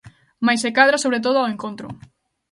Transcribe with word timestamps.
Mais 0.45 0.61
se 0.63 0.73
cadra, 0.77 1.01
sobre 1.03 1.19
todo, 1.25 1.37
ao 1.39 1.51
encontro. 1.53 1.87